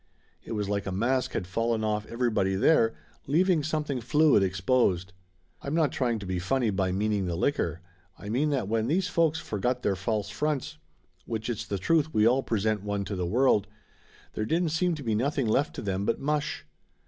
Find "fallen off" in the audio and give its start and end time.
1.45-2.07